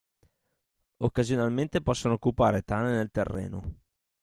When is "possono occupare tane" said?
1.83-2.89